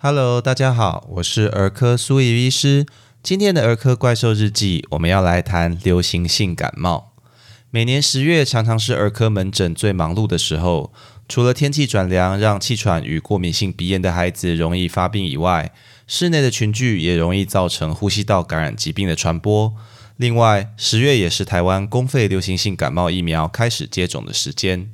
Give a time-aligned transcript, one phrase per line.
[0.00, 2.86] Hello，大家好，我是儿科苏怡医师。
[3.20, 7.14] 今天的儿科怪兽日记，我们要来谈流行性感冒。
[7.72, 10.92] 每年十月常常是儿科门诊最忙碌的时候，
[11.28, 15.72] 除了天气转凉，让气喘与过敏性鼻炎的孩子容易发病以外，
[16.06, 19.74] 室内的群聚也容易造成呼吸道感染疾病的传播。
[20.16, 24.92] 另外，十月也是台湾公费流行性感冒疫苗开始接种的时间。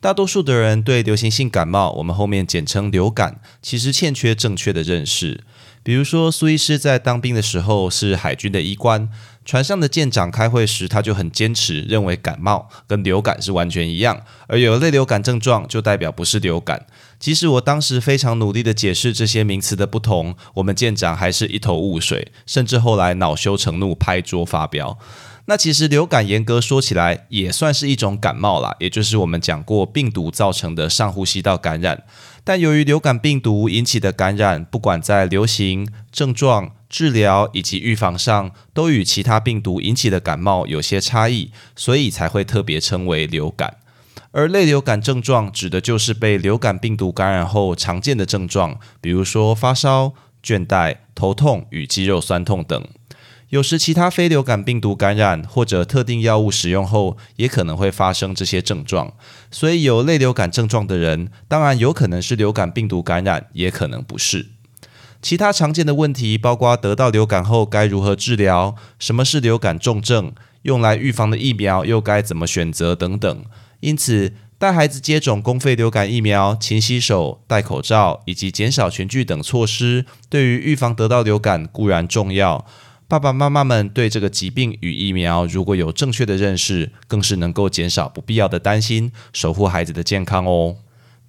[0.00, 5.44] 大多数的人对流行性感冒，我们后面简称流感，其实欠缺正确的认识。
[5.82, 9.10] 比如说，苏医师在当兵的时候是海军的医官，
[9.44, 16.86] 船上的舰长开会时，他就很坚持，认为感冒跟流感是完全一样，而有类流感症状就代表不是流感。
[17.18, 24.98] 即使我当时非常努力的解释这些名词的不同，我们舰长还是一头雾水，甚至后来恼羞成怒，拍桌发飙。
[25.50, 32.04] 那其实流感严格说起来也算是一种感冒啦，也就是我们讲过病毒造成的上呼吸道感染。
[32.44, 43.78] 但由于流感病毒引起的感染，不管在流行、症状、治疗以及预防上，都与其他病毒引起的感冒有些差异，所以才会特别称为流感。
[44.30, 52.86] 而类流感症状指的就是被流感病毒感染后常见的症状，比如说发烧、倦怠、头痛与肌肉酸痛等。
[53.50, 59.12] 有时其他非流感病毒感染或者特定药物使用后，也可能会发生这些症状。
[59.50, 64.50] 所以有类流感症状的人，当然有可能是流感病毒感染，也可能不是。
[65.20, 70.32] 其他常见的问题包括得到流感后该如何治疗、什么是流感重症、
[70.62, 73.44] 用来预防的疫苗又该怎么选择等等。
[73.80, 82.64] 因此，带孩子接种公费流感疫苗、勤洗手、戴口罩以及减少群聚等措施，对于预防得到流感固然重要。
[83.10, 90.76] 爸爸妈妈们对这个疾病与疫苗如果有正确的认识，更是能够减少不必要的担心，守护孩子的健康哦。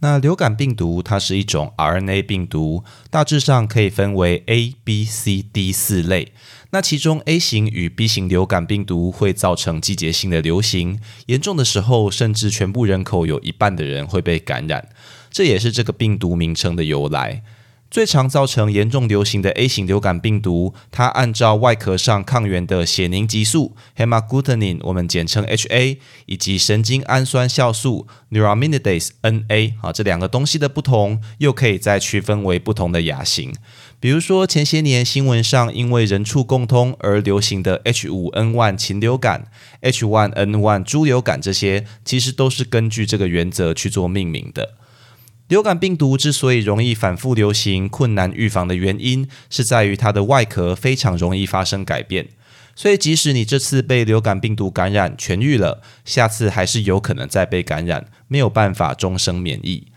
[0.02, 6.34] 那流感病毒它是一种 RNA 病毒，大致上可以分为 A、B、C、D 四类。
[6.70, 14.90] 那其中 A 型与 B 型流感病毒会造成季节性的流行，严重的时候甚至全部人口有一半的人会被感染，
[15.32, 17.42] 这也是这个病毒名称的由来。
[17.92, 33.52] 最常造成严重流行的 A 型流感病毒，它按照外壳上抗原的血凝激素 （hemagglutinin），我们简称 HA，以及神经氨酸酵素 （neuraminidase，NA） 啊，这两个东西的不同，又可以再区分为不同的亚型。
[34.00, 39.48] 比如说前些年新闻上因为人畜共通而流行的 H5N1 禽流感、
[39.82, 44.76] H1N1 猪流感，这些其实都是根据这个原则去做命名的。
[45.52, 52.30] 流感病毒之所以容易反复流行、困难预防的原因，是在于它的外壳非常容易发生改变。
[52.74, 59.88] 所以，即使你这次被流感病毒感染痊愈了，下次还是有可能再被感染，没有办法终生免疫。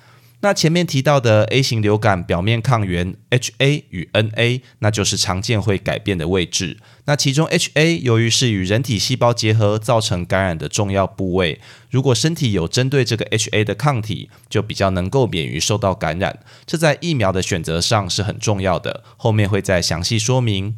[0.44, 6.76] 那前面提到的 A 型流感表面抗原 HA 与 NA，那就是常见会改变的位置。
[7.06, 16.40] 那其中 HA 由于是与人体细胞结合造成感染的重要部位，如果身体有针对这个 HA 的抗体，就比较能够免于受到感染。
[16.66, 20.76] 这在疫苗的选择上是很重要的，后面会再详细说明。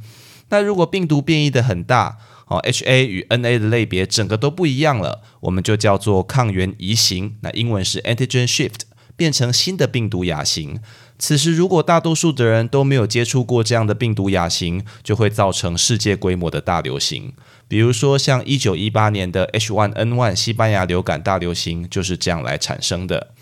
[0.51, 7.35] 那如果病毒变异的很大，哦，HA 与 NA 的类别整个都不一样了，我们就叫做抗原移行。
[7.41, 8.86] 那英文是 antigen shift。
[9.17, 10.79] 变成新的病毒亚型，
[11.19, 17.33] 此时如果大多数的人都没有接触过这样的病毒亚型，就会造成世界规模的大流行。
[17.67, 23.33] 比如说，像一九一八年的 H1N1 西班牙流感大流行就是这样来产生的。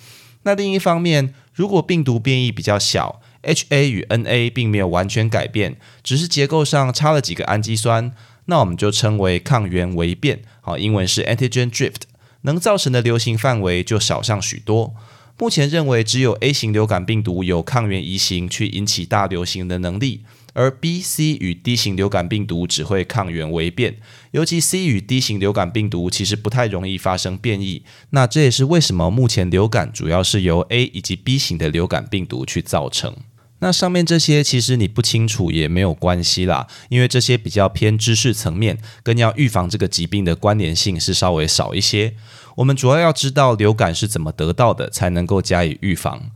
[0.44, 8.12] 那另一方面，如果病毒变异比较小，HA 与 NA 并没有完全改变，只是结构上差了几个氨基酸，
[8.46, 12.02] 那我们就称为抗原微变，好，英文是 antigen drift，
[12.42, 14.94] 能造成的流行范围就少上许多。
[15.36, 20.20] 目前认为只有 A 型流感病毒有抗原移行去引起大流行的能力，
[20.52, 23.96] 而 B、C 与 D 型流感病毒只会抗原微变，
[24.30, 27.82] 尤其 C 与 D 型流感病毒其实不太容易发生变异。
[28.10, 33.16] 那这也是为什么目前流感主要是由 A 以及 B 型的流感病毒去造成。
[33.58, 42.14] 那上面这些其实你不清楚也没有关系啦，因为这些比较偏知识层面，跟要预防这个疾病的关联性是稍微少一些。
[42.56, 46.30] 我们主要要知道流感是怎么得到的，才能够加以预防。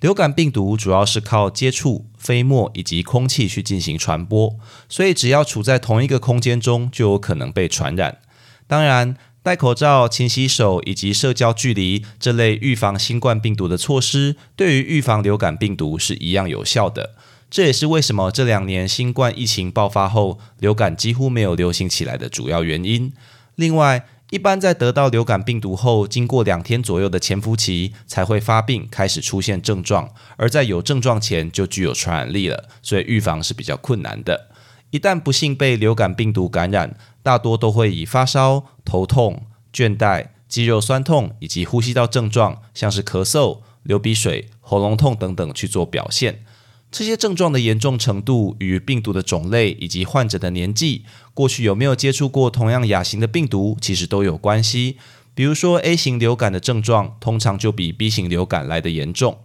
[0.00, 4.56] 流感病毒主要是靠接触飞沫以及空气去进行传播，
[4.88, 8.18] 所以只要处在同一个空间中，就有可能被传染。
[8.66, 17.14] 当然，戴口罩、勤洗手以及社交距离这类预防新冠病毒的措施，对于预防流感病毒是一样有效的。
[17.48, 23.12] 这也是为什么这两年新冠疫情爆发后，流感几乎没有流行起来的主要原因。
[23.56, 30.08] 另外，一般在得到流感病毒后，经过两天左右的潜伏期才会发病，开始出现症状。
[30.38, 34.48] 而在有症状前就具有传染力了，所以预防是比较困难的。
[34.88, 46.42] 一旦不幸被流感病毒感染，大多都会以发烧、头痛、倦怠、肌肉酸痛以及呼吸道症状，像是咳嗽、流鼻水、喉咙痛等等去做表现。
[46.92, 54.98] 这些症状的严重程度与病毒的种类以及患者的年纪、过去有没有接触过同样亚型的病毒，其实都有关系。
[55.34, 59.38] 比如说 A 型流感的症状，通常就比 B 型流感来的严重。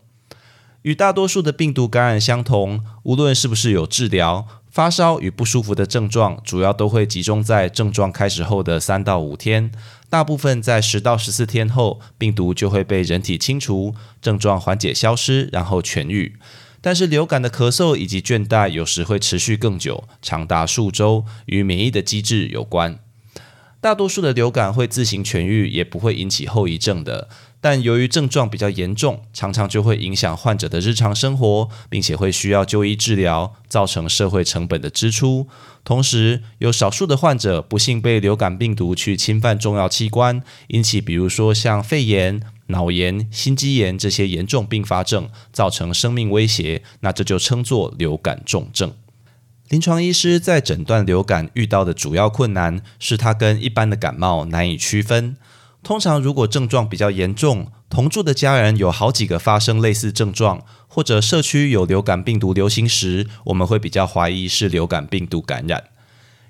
[0.81, 9.71] 与大多数的病毒感染相同，无论是不是有治疗，发烧与不舒服的症状，主要都会集中在症状开始后的三到五天。
[10.09, 16.35] 大部分在十到十四天后，病毒就会被人体清除，症状缓解消失，然后痊愈。
[16.81, 22.99] 但是流感的咳嗽以及倦怠有时会持续更久，长达数周，与免疫的机制有关。
[23.79, 27.29] 大多数的流感会自行痊愈，也不会引起后遗症的。
[27.59, 35.47] 但由于症状比较严重，常常就会影响患者的日常生活，并且会需要就医治疗，造成社会成本的支出。
[35.83, 42.41] 同时，有少数的患者不幸被流感病毒去侵犯重要器官，引起比如说像肺炎。
[42.67, 48.93] 脑炎、心肌炎这些严重并发症造成生命威胁，那这就称作流感重症。
[49.69, 55.35] 临床医师在诊断流感遇到的主要困难是，它跟一般的感冒难以区分。
[55.83, 65.85] 通常，如果症状比较严重，同住的家人有好几个发生类似症状，或者社区有流感病毒流行时，我们会比较怀疑是流感病毒感染。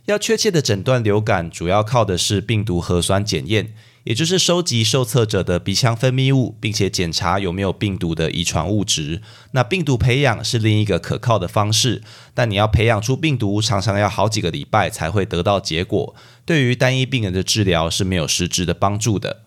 [0.06, 3.74] 要确切的诊断流感，主要靠的是病毒核酸检验。
[4.08, 9.22] 也就是收集受测者的鼻腔分泌物，并且检查有没有病毒的遗传物质。
[9.52, 12.02] 那病毒培养是另一个可靠的方式，
[12.34, 16.16] 但你要培养出病毒，常常要好几个礼拜才会得到结果。
[16.46, 19.42] 对于单一病人的治疗是没有实质的帮助的。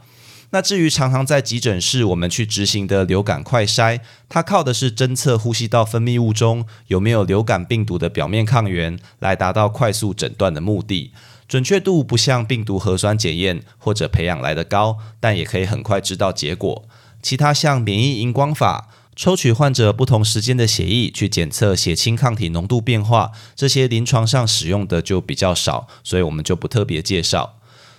[0.51, 11.13] 那至于常常在急诊室我们去执行的流感快筛，它靠的是侦测呼吸道分泌物中有没有流感病毒的表面抗原，来达到快速诊断的目的。
[11.51, 16.85] 准确度不像病毒核酸检验或者培养来的高，但也可以很快知道结果。
[17.21, 27.57] 其他像免疫荧光法、抽取患者不同时间的血液去检测血清抗体浓度变化，这些临床上使用的就比较少，所以我们就不特别介绍。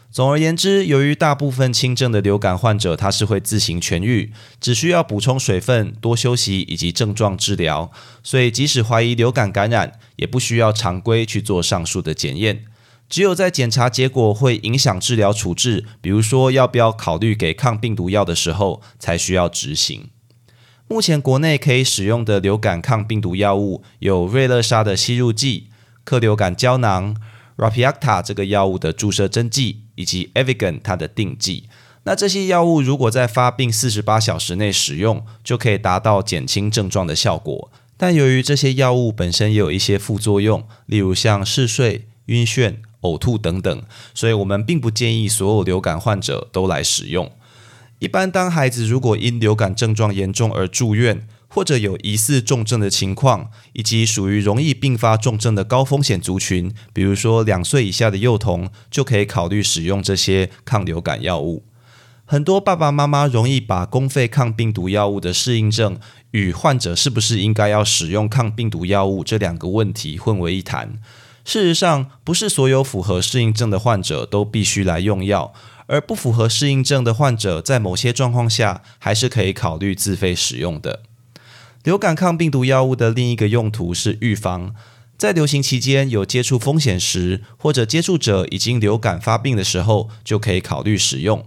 [0.09, 4.31] 总而言之，由于大部分轻症的流感患者他是会自行痊愈，
[4.61, 7.91] 只需要补充水分、多休息以及症状治疗，
[8.23, 12.63] 所以即使怀疑流感感染，也不需要常规去做上述的检验。
[13.11, 20.09] 只有在检查结果会影响治疗处置，比如说要不要考虑给抗病毒药的时候，才需要执行。
[20.87, 25.67] 目前国内可以使用的流感抗病毒药物有瑞乐沙的吸入剂、
[26.05, 27.17] 克流感胶囊、
[27.57, 31.67] Rapiacta 这个药物的注射针剂，以及 Evigan 它的定剂。
[32.03, 37.69] 那这些药物如果在发病四十八小时内使用，就可以达到减轻症状的效果。
[37.97, 42.77] 但由于这些药物本身也有一些副作用，例如像嗜睡、晕眩。
[43.01, 43.81] 呕吐等等，
[44.13, 47.31] 所以我们并不建议所有流感患者都来使用。
[47.99, 61.63] 一般，当孩子如果因流感症状严重而住院，或者有疑似重症的情况，以及属于容易并发重症的高风险族群，比如说两岁以下的幼童，就可以考虑使用这些抗流感药物。
[62.25, 65.99] 很多爸爸妈妈容易把公费抗病毒药物的适应症
[66.31, 70.93] 与患者是不是应该要使用抗病毒药物这两个问题混为一谈。
[71.51, 75.53] 事实上，不是所有符合适应症的患者都必须来用药，
[75.87, 81.01] 而不符合适应症的患者，在某些状况下还是可以考虑自费使用的。
[81.83, 84.73] 流感抗病毒药物的另一个用途是预防，
[85.17, 91.45] 在流行期间有接触风险时，或者接触者已经流感发病的时候，就可以考虑使用。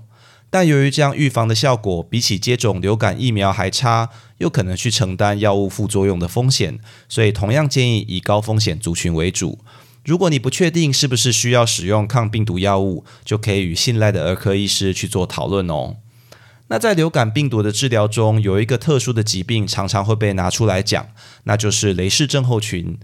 [0.50, 9.58] 但由于这样预防的效果比起接种流感疫苗还差，又可能去承担药物副作用的风险，所以同样建议以高风险族群为主。
[10.04, 15.96] 如果你不确定是不是需要使用抗病毒药物，就可以与信赖的儿科医师去做讨论哦。
[16.68, 21.08] 那在流感病毒的治疗中，有一个特殊的疾病常常会被拿出来讲，
[21.44, 22.98] 那就是雷氏症候群。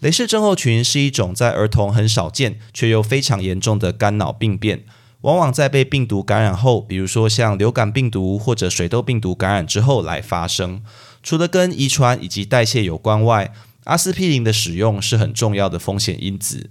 [0.00, 4.84] 雷氏症候群是一种在儿童很少见却又非常严重的肝脑病变，
[5.20, 10.82] 往往在被病毒感染后，比如说像流感病毒或者水痘病毒感染之后来发生。
[11.22, 13.52] 除了跟遗传以及代谢有关外，
[13.90, 16.70] 阿司匹林的使用是很重要的风险因子。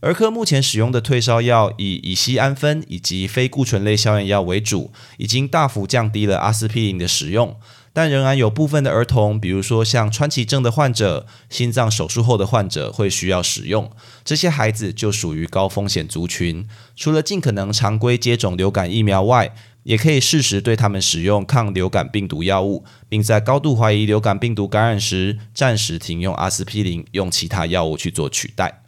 [0.00, 7.56] 儿科目前使用的退烧药以乙酰氨酚以及非固醇类消炎药为主，已经大幅降低了阿司匹林的使用。
[7.92, 13.90] 但仍然有部分的儿童，比如说像川崎症的患者、心脏手术后的患者，会需要使用。
[14.24, 16.68] 这些孩子就属于高风险族群。
[16.96, 19.54] 除了尽可能常规接种流感疫苗外，
[19.86, 28.82] 也可以适时对他们使用抗流感病毒药物，并在高度怀疑流感病毒感染时，暂时停用阿司匹林，用其他药物去做取代。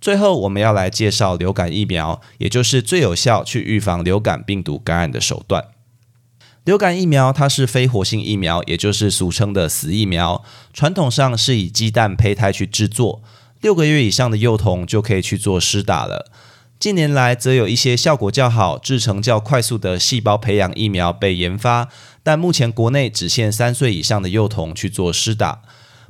[0.00, 5.66] 最后，我们要来介绍流感疫苗，也就是最有效去预防流感病毒感染的手段。
[6.64, 10.44] 流感疫苗它是非活性疫苗，也就是俗称的死疫苗。
[10.72, 13.22] 传统上是以鸡蛋胚胎去制作，
[13.60, 16.32] 六个月以上的幼童就可以去做施打了。
[16.82, 21.88] 近年来，则有一些效果较好、制成较快速的细胞培养疫苗被研发，
[22.24, 25.62] 但目前国内只限三岁以上的幼童去做施打。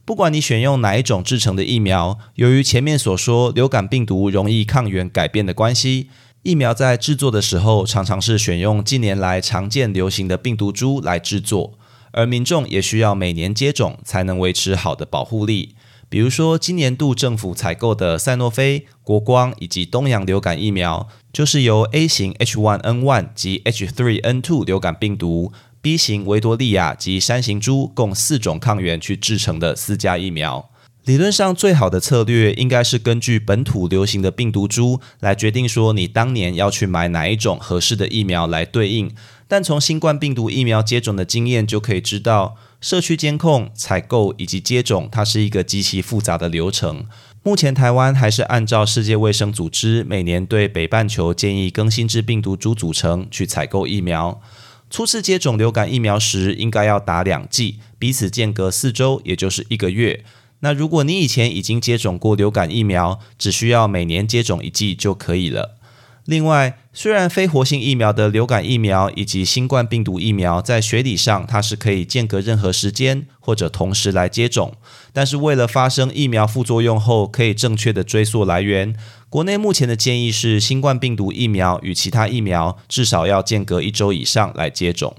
[0.07, 6.09] 不管你选用哪一种制成的疫苗，由于前面所说流感病毒容易抗原改变的关系，
[6.43, 11.75] 疫苗在制作的时候常常是选用近年来常见流行的病毒株来制作，
[12.13, 15.75] 而民众也需要每年接种才能维持好的保护力。
[16.13, 30.69] 比如说，今年度政府采购的赛诺菲、国光以及东洋流感疫苗，就是由 A 型 H1N1 及 H3N2 流感病毒、B 型维多利亚及山形猪共四种抗原去制成的四价疫苗。
[31.07, 39.11] 理论上，最好的策略应该是根据本土流行的病毒株来决定说你当年要去买哪一种合适的疫苗来对应。
[39.49, 42.57] 但从新冠病毒疫苗接种的经验就可以知道。
[42.83, 47.07] 社区监控、采购以及接种，它是一个极其复杂的流程。
[47.45, 54.43] 目前台湾还是按照世界卫生组织每年对北半球建议更新之病毒株组成去采购疫苗。
[54.91, 60.25] 初次接种流感疫苗时，应该要打两剂，彼此间隔四周，也就是一个月。
[60.61, 65.79] 那如果你以前已经接种过流感疫苗，只需要每年接种一剂就可以了。
[66.25, 74.75] 另外，虽然非活性疫苗的流感疫苗以及新冠病毒疫苗在学理上它是可以间隔任何时间或者同时来接种，
[75.13, 78.95] 但是为了发生疫苗副作用后可以正确的追溯来源，
[79.29, 85.17] 国内目前的建议是新冠病毒疫苗与其他疫苗至少要间隔一周以上来接种。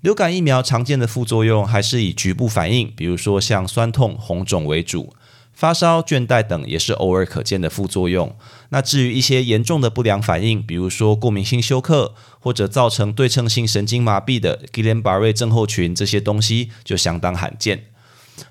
[0.00, 5.14] 流感疫苗常见的副作用还是以局部反应，比如说像酸痛、红肿为主。
[5.54, 8.34] 发烧、倦怠等也是偶尔可见的副作用。
[8.70, 17.84] 那至于一些严重的不良反应，比如说过敏性休克或者造成对称性神经麻痹的吉连巴瑞症候群，这些东西就相当罕见。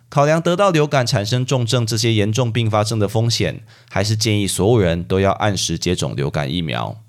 [0.07, 7.01] 考量得到流感产生重症这些严重并发症的风险，还是建议所有人都要按时接种流感疫苗。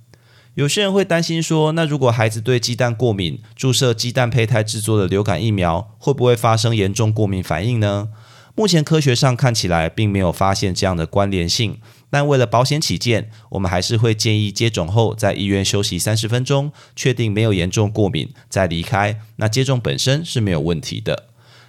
[0.55, 8.09] 有些人会担心说，那如果孩子对鸡蛋过敏，注射鸡蛋胚胎制作的流感疫苗，会不会发生严重过敏反应呢？
[8.57, 19.21] 目前科学上看起来并没有发现这样的关联性，但为了保险起见，我们还是会建议接种后在医院休息三十分钟，确定没有严重过敏再离开。
[19.37, 21.25] 那接种本身是没有问题的。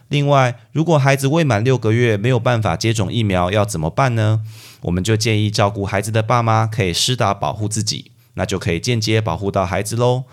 [0.09, 4.41] 另外，如果孩子未满六个月没有办法接种疫苗，要怎么办呢？
[4.81, 10.25] 我们就建议照顾孩子的爸妈可以施打保护自己，那就可以间接保护到孩子喽。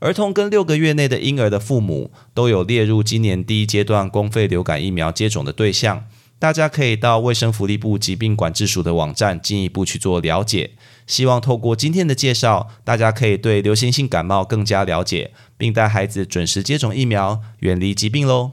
[0.00, 6.04] 儿童跟六个月内的婴儿的父母都有列入今年第一阶段公费流感疫苗接种的对象，
[6.38, 10.72] 大家可以到卫生福利部疾病管制署的网站进一步去做了解。
[11.06, 18.52] 希望透过今天的介绍，大家可以对流行性感冒更加了解，并带孩子准时接种疫苗，远离疾病喽。